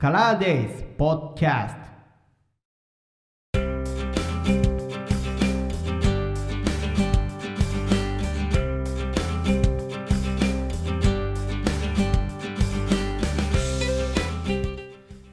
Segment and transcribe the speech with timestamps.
[0.00, 1.80] カラーデイズポッキャスト。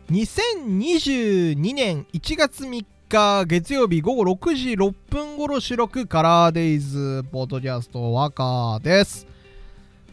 [0.09, 9.34] 2022年1月3日月曜日午後6時6分頃収録カラーデイズポッドキャスト若です。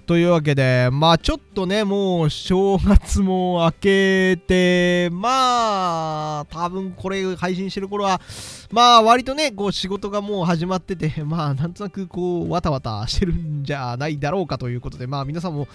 [0.06, 8.20] というわけで、まあちょっとね、もう正月も明けて、まあ多分これ配信してる頃は、
[8.72, 15.68] まあ割とね、こう仕事がもう始まってて、 まあなんとなくこうわたわたしてるんじゃないだろうかということで、まあ皆さんも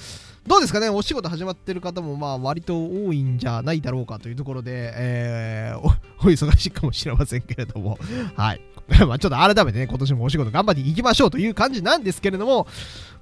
[0.46, 5.92] どうですかね、お仕事始まってる方もまあ割と多いんじゃないだろうかというところで、えー、おお
[6.32, 7.98] 忙しいかもしれませんけれども、
[8.36, 8.62] はい。
[9.08, 12.68] まあちょっと改めてね、今年もお仕事頑張っていきましょうという感じなんですけれども、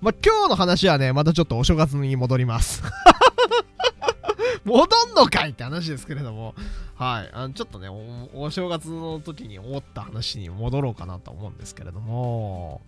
[0.01, 2.83] まあ今日の話はね、またちょっとお正月に戻ります。
[4.63, 6.55] 戻んのかいって話ですけれども、
[6.95, 12.81] はい、あのちょっとねお、お正月の時に思った話に戻ろうかなと思うんですけれども、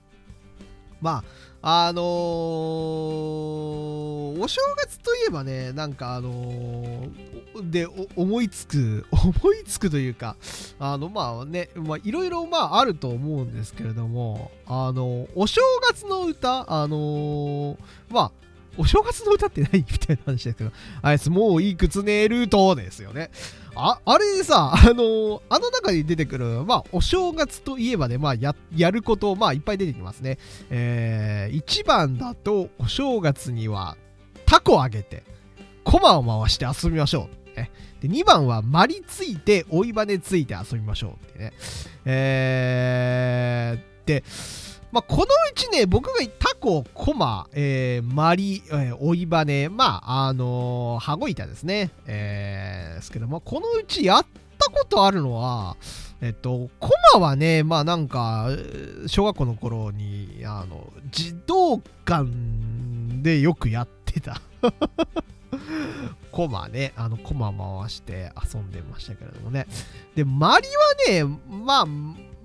[1.02, 1.24] ま
[1.62, 2.06] あ、あのー、
[4.40, 10.36] お正月といえばね、なんかあのー、で、思いつく、 思いつくというか、
[10.80, 11.70] あの、まあね、
[12.04, 17.78] いろいろ、まあ、あると思うんですけれども、あの、お正月の歌、あの、
[18.10, 18.47] まあ、
[18.80, 23.30] お正月の歌って何 みたいな話ですけど、あれです、もういくつ寝るとですよね。
[23.76, 30.38] あ、あれでさ、あのー、あの中に出てくる、まあ、お正月といえばね、まあ、や、やること、まあ、いっぱい出てきますね。
[30.70, 33.98] えー、1番だと、お正月には、
[34.46, 35.24] タコあげて、
[35.84, 37.60] コマを回して遊びましょう。
[37.60, 41.54] ね、で2番は、まりついて、追いバネついて遊びましょうってね。
[42.06, 44.24] えー、で、
[44.92, 51.92] まあ、このうちね、僕がタコ、コマ、えー、マリ、えー、追いバネ、まあ、あのー、羽子板ですね。
[52.06, 54.26] えー、ですけども、このうちやっ
[54.58, 55.76] たことあるのは、
[56.22, 58.50] えっと、コマはね、まあなんか、
[59.06, 62.28] 小学校の頃に、あの、児童館
[63.22, 64.42] でよくやってた。
[66.32, 69.68] コマね、あの、コマ回して遊んでましたけれどもね。
[70.16, 71.86] で、マリはね、まあ、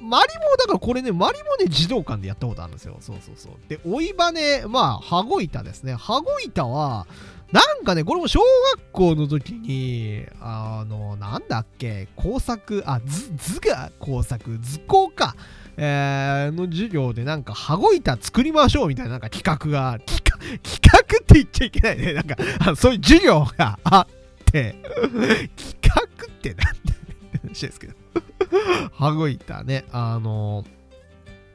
[0.03, 2.97] マリも、だからこれね、マリもね、児童館でやったことあるんですよ。
[3.01, 3.53] そうそうそう。
[3.69, 5.95] で、追いバネ、まあ、羽子板ですね。
[5.95, 7.07] 羽子板は、
[7.53, 8.41] なんかね、これも小
[8.77, 15.37] 学校の時に、あの、なんだっけ、工作、あ、図、図が工作、図工か。
[15.77, 22.13] えー、の授業でなんか羽子板作りましょうみたいななんか企画が、企画、企画って言っちゃいけないね。
[22.13, 22.37] なんか、
[22.77, 24.07] そういう授業があっ
[24.45, 24.77] て、
[25.57, 28.02] 企画ってなんだって 話ですけど。
[28.93, 30.65] 羽子板ね、あの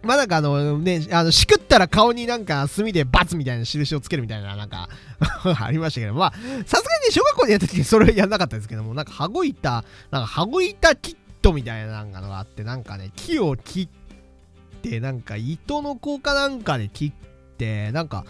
[0.04, 4.90] まあなんかあのね、あの、しくったら顔になんか墨でバツみたいな印をつけるみたいななんか
[5.60, 6.34] ありましたけど、まあ、
[6.66, 17.27] さすがに小学校でやった時それはやらなかったですけども、なんか羽子板、なんか羽子板キットみたいななんかのがあって、なんかね、木を切って、なんか糸の効果なんかで切っ
[17.58, 18.26] て、なんか、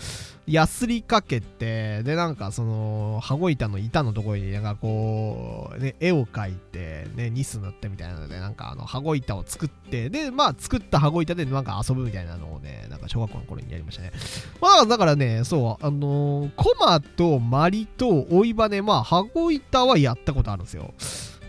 [0.47, 14.13] やすりかけて、で、なんかその、羽子板の板のところになんかこう、ね、絵を描いて、ね、ニス塗ってみたいなので、なんかあの、羽子板を作って、で、まあ作った羽子板でなんか遊ぶみたいなのをね、なんか小学校の頃にやりましたね。
[14.61, 20.93] まあだからね、そう、あのー、コマとマリと追いバネ、まあ羽子板はやったことあるんですよ。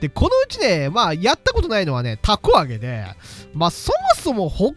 [0.00, 3.04] で、このうちね、まあやったことないのはね、タコ揚げで、
[3.54, 4.74] まあそもそも北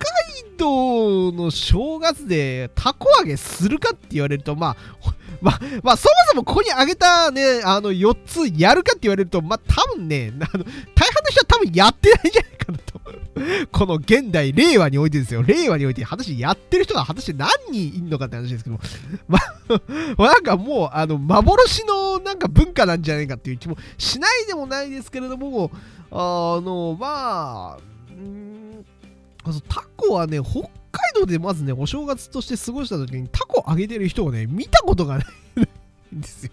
[0.00, 4.76] 海道の正月でタコ揚げするかって言われると、まあ、
[5.40, 13.00] まあ、まあ、そもそもここにあげたね、あの、4つやるかって言われると、まあ、多分ね、あの、大半の人は多分やってないんじゃないかなと。
[13.72, 15.42] この現代、令和においてですよ。
[15.42, 18.82] 令和において、果たしてやってる人が果たして何人いんのかって話ですけども。
[19.28, 19.38] ま
[20.18, 25.70] あ、なんかもう、あの、幻のなんか文化なんじゃないかっていう気もしないでもないですけれども、
[26.10, 27.78] あの、まあ、
[28.10, 28.49] うん
[29.68, 30.70] タコはね、北海
[31.14, 36.52] 道でまずね、お正月として過ごした時にタコあげてる人をね、見たことがないんですよ。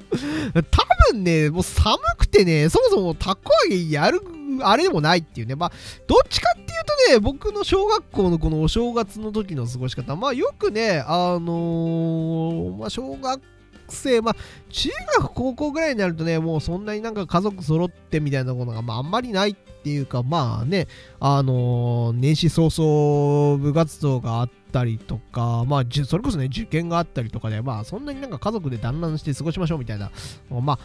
[0.72, 4.22] 多分ね、もう寒くてね、そもそもタコ揚げやる、
[4.62, 5.56] あれでもないっていうね。
[5.56, 5.72] まあ、
[6.08, 6.68] どっちかっていう
[7.08, 13.57] とね、僕の小学校のこのお正月の時の過ごし方、まあよくね、あのー、まあ小学校
[13.96, 14.36] 生、まあ、
[14.70, 14.90] 中
[15.20, 20.88] 学、高校ぐらいになるとね、もうそんなになんか家族揃ってみたいなことが、まあ、あんまりないっていうか、まあね、
[21.20, 30.12] あのー、年始早々部活動があったりとか、まあ、それこそね、受験があったりとかで、まあ、そんなになんか家族で団らんして過ごしましょうみたいな、
[30.50, 30.80] まあ、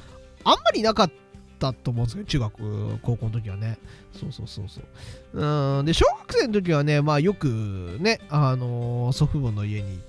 [0.44, 1.10] あんまりなかっ
[1.58, 3.78] たと思うんですけど、中学、高校の時はね。
[4.12, 5.78] そうそうそうそう。
[5.78, 10.00] うん、で、小学生の時はね、まあ、よくね、あのー、祖父母の家に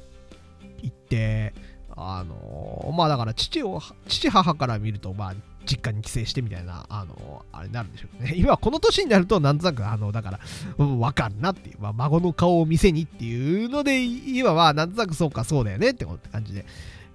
[0.81, 1.53] 行って、
[1.95, 5.35] あのー、まあだから父を、父母から見ると、まあ
[5.65, 8.33] 実家に帰省してみたいな、あの、あれになるんでしょうね。
[8.37, 10.39] 今この年になると、なんとなく、あの、だから、
[10.77, 16.65] うん、わかるなっていう、まあ、孫の顔を見せにっていうので、今は、なんとなくそうか、そうだよねって感じで。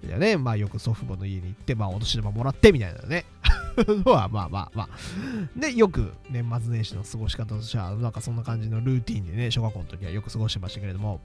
[0.06, 3.24] いやね、まあよく祖父母の家に行って、まあお年玉もらってみたいなね。
[4.04, 4.88] のは、まあまあまあ。
[5.56, 11.20] で、よく年末年始の過ごし方としては、なんかそんな感じのルーティンでね、小学校の時はよく過ごしてましたけれども、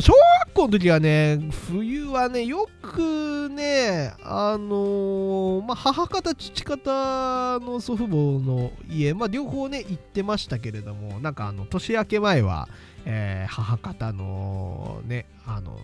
[0.00, 0.14] 小
[0.46, 1.38] 学校の時はね、
[1.68, 12.68] 冬はね、よくね、あのー、まあ、母方、父方の祖父母の家、まあ、両方ね、行ってましたけれども、なんか、あの、年明け前は、
[13.04, 15.78] えー、母方のね、あの、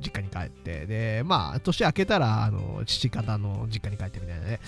[0.00, 4.60] 実家に帰って、で、まあ、年明けたら、あの、父方の実家に帰ってみたいなね、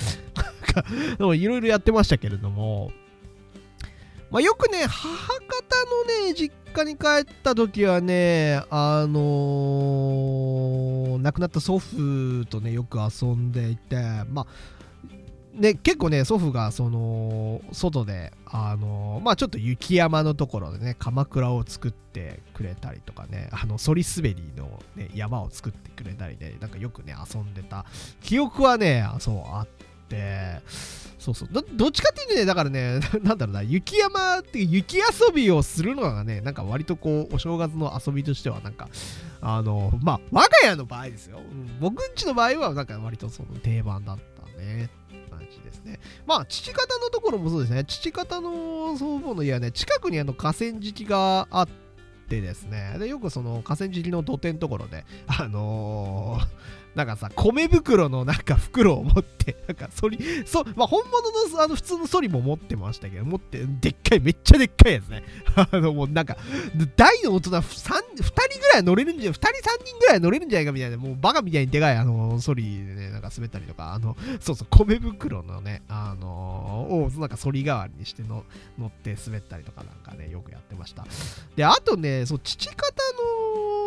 [1.37, 2.93] いろいろやってましたけれども、
[4.33, 13.97] まあ、よくね、母方のね、実家に帰った時はね、あのー、亡くなった祖父とね、よく遊んでいて、
[14.31, 14.47] まあ、
[15.55, 27.85] ね、結構ね、祖父が、その、外で、あのー、まあちょっと雪山のところでね、鎌倉を作ってくれたりとかね、あの、反り滑りの、ね、山を作ってくれたりで、なんかよくね、遊んでた
[28.23, 29.92] 記憶はね、そう、あって、
[31.23, 31.63] そうそうど。
[31.63, 38.89] どっちかっていうとね、だからね、 なんだろうな、雪山っていう雪遊びをするのがね、なんか割とこう、お正月の遊びとしては、なんか、
[39.41, 41.39] あの、まあ、我が家の場合ですよ。
[41.39, 44.91] うん、僕んちの場合は、なんか割とその定番だったね。
[45.31, 46.01] 感じですね。
[46.27, 47.85] まあ、父方のところもそうですね。
[47.85, 51.83] 父方の祖母の家はね、近くにあの河川敷があって、
[52.41, 65.25] ですねでよくその河川敷の土手のところであのーなんかさ、米袋のなんか袋を持って、 なんかそり、そ、まあ、本物のあの普通のソリも持ってましたけど、持って、でっかい、めっちゃでっかいやつね。
[65.57, 66.37] あの、もうなんか、
[66.97, 69.53] 大の大人 2, 人ぐらい乗れるんじゃ、2人3
[69.85, 78.45] 人ぐらい乗れるんじゃないかみたいな、もうバカみたいにでかいあの、ソリでね、なんか滑ったりとか、あの、そうそう、米袋のね、あのを、なんかソリ代わりにしての
[78.79, 81.07] 乗って滑ったりとかなんかね、よくやってました。
[81.57, 82.75] で、あとね、そう、父方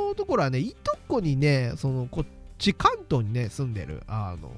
[0.09, 2.25] のところはね、いとこにね、その、こっ
[2.57, 4.51] ち関東にね住んでるあの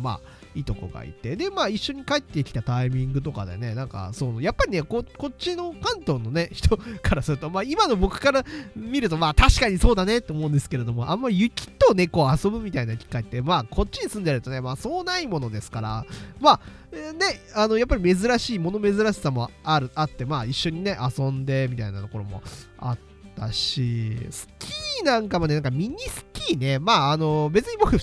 [0.00, 0.20] まあ
[0.54, 8.44] いとこがいてでまあ一緒に帰ってきたタイミングとかでねなんかそうやっぱりねこっちの関東のね 人からするとまあ今の僕から
[8.76, 16.06] 見るとまあ確かにそうだねって思うんですけれどもあんまり雪とね遊ぶみたいな機会ってまあこっちに住んでるとねまあそうないものですから
[16.40, 16.60] まあ
[16.92, 22.42] ねあのやっぱり珍しいもの珍しさもあるあってまあ一緒にね遊んでみたいなところも
[22.78, 22.98] あっ
[23.36, 27.96] たしスキーなんかもねなんかミニスキーね、まあ、あの、別に僕、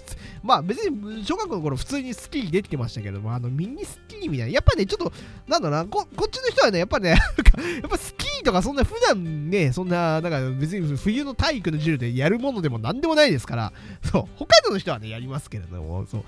[0.44, 5.14] まあ、別に小学校の頃普通にスキー出てきましたけども、あの、ミニスキーみたいな、やっぱね、ちょっと、
[5.48, 13.74] なんだろうな、ここっちの人はね、やっぱね、やっぱスキーとかそんな普段ね、そんな、なんか別に冬の体育の授業でやるものでもなんでもないですから、
[14.04, 16.24] そう、北海道の人はね、やりますけれども、そう。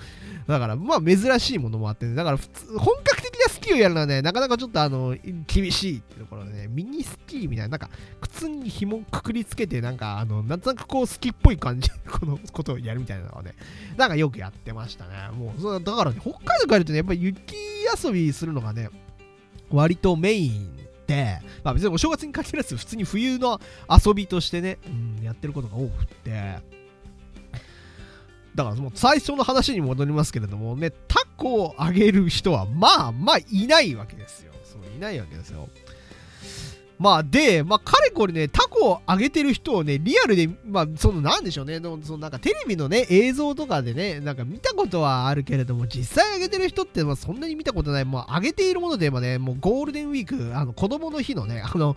[0.48, 5.16] だから、まあ、珍しいものもあって、ね、だから普通、本格的なスキーをやるのはね、なかなかちょっとあの、
[5.48, 7.90] 厳しいっていうところでね、ミニスキーみたいな、なんか、
[8.22, 13.54] 靴に紐くくりつけて、なんか、あの、なんとなくこう、スキーっぽい感じ、このことをやるみたいなのはね、
[13.98, 15.30] なんかよくやってましたね。
[15.34, 17.56] もう、だからね、北海道帰るとね、やっぱり雪
[18.04, 18.90] 遊びするのがね、
[19.70, 20.78] 割とメイン
[21.08, 23.60] で、まあ別にお正月に限らず普通に冬の
[23.90, 26.60] 遊びとしてね、うん、やってることが多くて、
[28.56, 34.54] だからもう最初の話に戻りますけれどもね、タコをあげる人はまあまあいないわけですよ。
[34.64, 35.68] そういないわけですよ。
[37.00, 51.96] まあ、で、まあ、かれこれね、タコを上げてる人をね、リアルで、まあ、その、なんでしょうね、そのなんかテレビのね、映像とかでね、なんか見たことはあるけれども、実際上げてる人って、まあ、そんなに見たことない、もう上げているもので言えばね、もうゴールデンウィーク、あの、子供の日のね、あの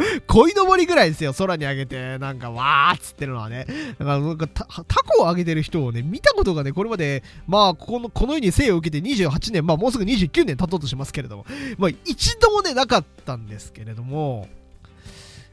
[0.26, 3.66] 鯉のぼりぐらいですよ、空に上げて、なんか、わーっつってるのはね。
[3.98, 4.64] だから、なんかタ、
[5.02, 11.46] コを上げてる人をね、見たことがね、これまで、まあ、この、この世に生を受けて28年、まあ、もうすぐ29年経とうとしますけれども、
[11.78, 14.48] まあ、一度もね、なかったんですけれども、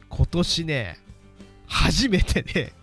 [0.10, 0.98] 今年ね、
[1.68, 2.74] 初めてね、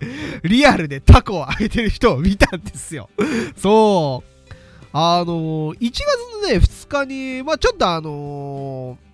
[0.43, 3.09] リアルでタコを上げてる人を見たんですよ。
[3.57, 4.55] そう。
[4.93, 6.03] あのー、1月
[6.43, 7.05] のね、2日
[7.39, 9.14] に、まあちょっとあのー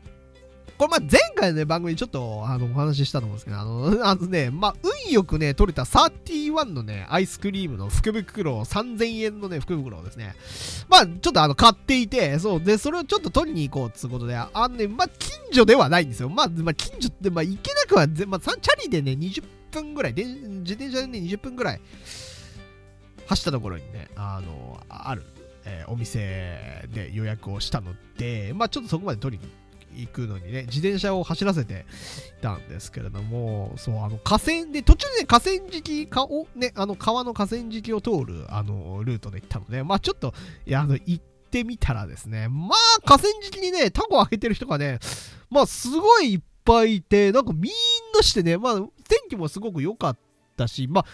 [0.81, 4.75] これま前回の、ね、番組でちょっとあのお話ししたと思うんですけど、あの、あのね、 まあ
[5.07, 10.35] 運よくね、取れた31のね、アイスクリームの福袋を3000円のね、福袋をですね、
[10.89, 16.31] まあちょっとあの買っていて、そう、で、それをちょっと取りに行こうってことで、あのね、まあ近所ではないんですよ。
[16.31, 21.81] まあ、まあ、近所って、まあ行けなくは、まあチャリでね、20分ぐらい、で自転車でね、20分ぐらい
[23.27, 25.25] 走ったところにね、あの、ある、
[25.67, 31.87] えー、お店で予約をしたので、まあちょっとそこまで取りに行行くのにね、自転車を走らせて
[32.39, 40.35] いたんですけれども、そう、あの、河川で、途中で、河川敷かを、ね、あの、川の河川敷を通る、あの、ルートで行ったので、まあちょっと、
[40.67, 41.19] いや、あの、行っ
[41.51, 44.99] てみたらですね、まあ河川敷にね、タコをあげてる人がね、
[45.51, 47.73] まあすごいいっぱいいて、なんかみん
[48.15, 48.91] なしてね、まあ天
[49.29, 50.19] 気もすごく良かっ
[50.57, 51.05] たし、まあ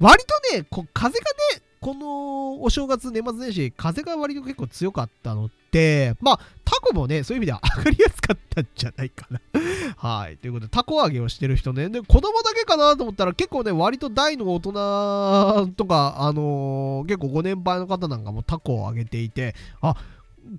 [0.00, 1.24] 割とね、こう風が
[1.56, 9.38] ね、このお正月、年末年始、風が割と結構強かったので、まあ、タコもね、そういう意味では 上がりやすかったんじゃないかな
[9.98, 10.38] はい。
[10.38, 11.90] ということで、タコ揚げをしてる人ね。
[11.90, 19.94] で、子供だけかなと思ったら、結構ね、割と大の大人とか、あのー、結構ご年配の方なんかもタコを揚げていて、あ、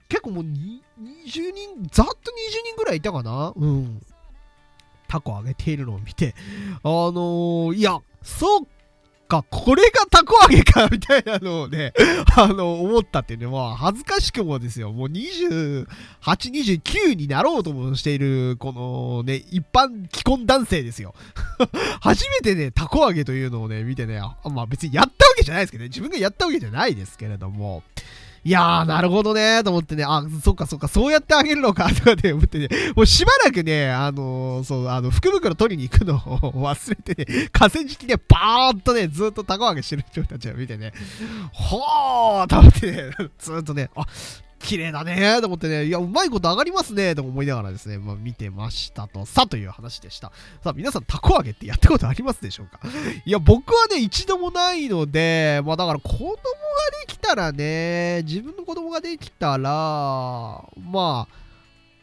[0.10, 0.54] 結構もう20
[1.26, 2.16] 人、ざっと20
[2.68, 3.52] 人ぐらいいたかな？
[3.56, 4.00] うん。
[5.08, 6.36] タコ揚げているのを見て、
[6.84, 8.68] あのー、いや、そう
[9.28, 11.94] か、これがたこ揚げか、みたいなのをね、
[12.38, 15.86] あの、思ったっていうのは、恥ずかしくもですよ、もう28、
[16.24, 21.14] 29になろうともしている、このね、一般既婚男性ですよ。
[22.02, 27.84] 初めてね、たこ揚げというのをね、見てね、まあ別にやったわけじゃないですけどね、自分がやったわけじゃないですけれども、
[28.46, 36.20] いやー、なるほどね、と思ってね、あ、そっかそっか、そうやってあげるのか、とかって思ってね、もうしばらくね、あのー、そう、あの、福袋取りに行くのを
[36.64, 40.94] 忘れてね、河川敷でバーっとね、ずっとタコ揚げしてる人たちを見てね、
[41.54, 44.06] ほーと思ってね、ずっとね、あ、
[44.66, 50.32] 綺麗だねと思ってね、いや、うまいこと上がりますねと思いながらですね、まあ、見てましたと、さという話でした。
[50.64, 52.80] さあ、皆さん、たこ揚げってやったことありますでしょうか？
[53.26, 56.38] いや、僕はね、一度もないので、まあ、だから子供がで
[57.08, 61.45] きたらね、自分の子供ができたら、まあ、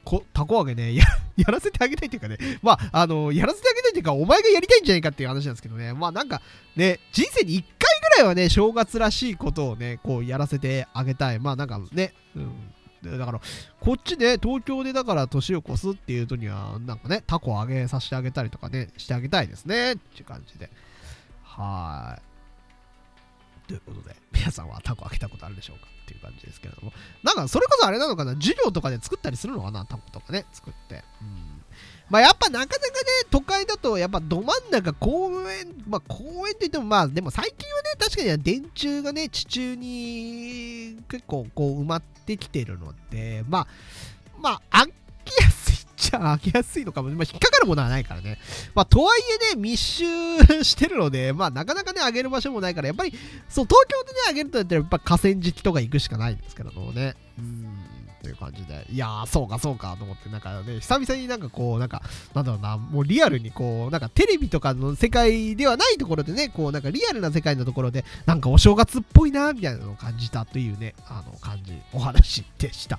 [0.05, 1.05] こたこ揚げね や、
[1.37, 6.43] やらせてあげたいっていうかね、まあ、あの、やらせてあげたいっていうか、お前がやりたいんじゃないかっていう話なんですけどね、まあなんか、
[6.77, 11.39] ね、人生に1回ぐらいはね、正月らしいことをね、こうやらせてあげたい。
[11.39, 12.73] まあなんかね、うん。
[13.19, 13.41] だから、
[13.81, 20.71] こっちで、東京でだから年を越すっていう人には、なんかね、タコあげさせてあげたりとかね、してあげたいですね、っていう感じで。
[21.43, 22.32] はい。
[23.67, 26.93] ということで、皆さんはタコ開けたことあるでしょうかっていう感じですけれども。
[27.23, 31.05] なんか、それこそあれなのかな授業とかで作ったりするのかなタコとかね、作って。
[31.21, 31.63] うん。
[32.11, 32.79] まあ、やっぱなかなかね、
[33.31, 43.67] 都会だと、やっぱど真ん中公園、まあ、公園って言っても、まあ、でも最近はね、確かに電柱がね、地中に結構こう埋まってきてるので、まあ、
[44.39, 45.02] まあ、飽きやすい
[46.03, 47.11] ちゃ開けやすいのかも。
[47.11, 48.39] まあ、引っかかるものはないからね。
[48.75, 49.21] まあ、とはい
[49.53, 50.05] えね、密集
[50.65, 53.13] してるので、まあ、なかなかね、上げる場所もないから、やっぱり、
[53.49, 57.15] そう、東京でね、上げるとやったら、やっぱ河川敷とか行くしかないんですけどもね。
[57.39, 57.82] うん。
[58.23, 62.03] という感じで、いやー、そうか、そうかと思って、なんかね、久々になんかこう、なんか、
[62.35, 72.99] なんだろうな、もうリアルにこう、なんかテレビとかの世界ではないところでね、こう、なんかリアルな世界のところで、なんかお正月っぽいな、みたいなのを感じたというね、あの、感じ、お話でした。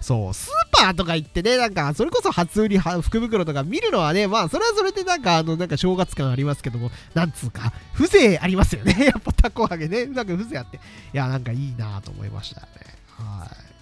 [0.00, 8.96] そう、スーパーとか行ってね、なんか、それこそ初売り福袋とか見るのはね、まあ、それはそれでなんか、あの、なんか正月感ありますけども、なんつうか、風情ありますよね。
[9.06, 10.80] やっぱタコ揚げね、なんか風情あって、い
[11.12, 12.94] や、なんかいいなと思いましたよね。
[13.08, 13.73] はい。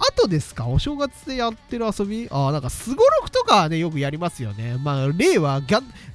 [0.00, 2.28] あとですか、お正月でやってる遊び？
[2.30, 4.76] ああ、なんか、すごろくとかね、よくやりますよね。
[4.80, 5.60] まあ、令和、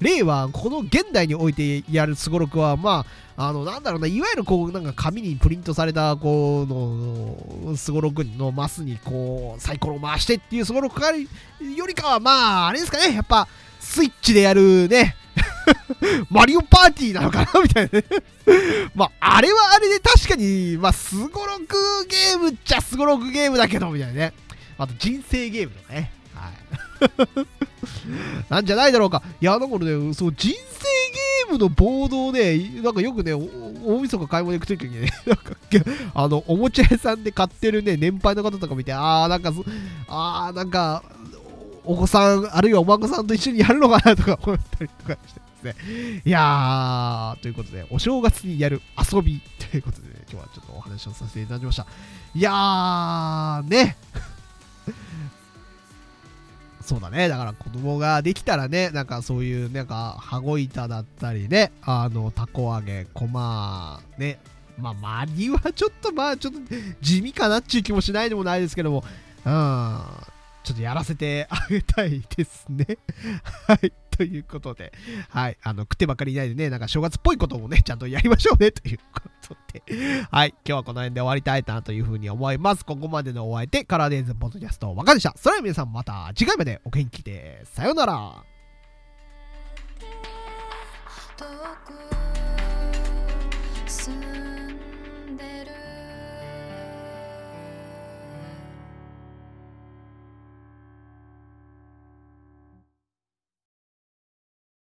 [0.00, 3.04] 令和、この現代においてやるすごろくは、ま
[3.36, 13.48] あ、あの、なんだろうな、いわゆるこう、なんか紙にプリントされた、こ、の、すごろくのマスに、こう、サイコロを回してっていうすごろくよりかは、まあ、あれですかね、やっぱ、
[13.80, 15.14] スイッチでやるね、
[16.30, 17.60] マリオパーティーなのかな？
[17.62, 18.04] みたいなね
[18.94, 24.32] まあ、あれはあれで確かに、まあ、すごろくゲームっちゃすごろくゲームだけど、みたいなね。
[24.76, 26.12] あと、人生ゲームとかね。
[26.34, 27.46] はい。
[28.50, 29.22] なんじゃないだろうか。
[29.40, 35.52] いや、だからね、そう、人生ゲームのボードをね、なんかよくね、大晦日買い物行くときにね、なんか、
[36.14, 39.52] あの、おもちゃ屋さんで買ってるね、年配の方とか見て、あー、なんか、
[40.08, 41.02] あー、なんか、
[41.84, 45.74] お子さん、あるいはお孫さんと一緒にやるのかなとか思ったりとかしてね。
[46.24, 49.40] いやー、ということで、お正月にやる遊び
[49.70, 51.86] ということで、ね、今日はちょっとお話をさせていただきました。
[52.34, 53.96] いやー、ね。
[56.80, 57.28] そうだね。
[57.28, 64.38] だから子供ができたらね、なんかそういう、なんか、羽子板だったりね、あの、たこ揚げ、こま、ね。
[64.78, 66.60] まあ、マリはちょっと、まあ、ちょっと
[67.00, 69.04] 地味かなっていう気もしないでもないですけども、
[69.44, 70.00] うん。
[70.64, 72.86] ちょっとやらせてあげたいですね。
[73.68, 73.92] はい。
[74.16, 74.92] ということで、
[75.28, 75.56] はい。
[75.62, 79.82] あの、食ってばかりいないでね、なんか正月っぽいこともね、ちゃんとやりましょうね、ということで、
[80.30, 80.50] はい。
[80.50, 82.84] 今日はこの辺で終わりたいなというふうに思います。
[82.84, 85.34] ここまでのお相手、カラーデイズポッドキャスト、わかでした。
[85.36, 88.53] それでは皆さんまた次回までお元気で、さようなら。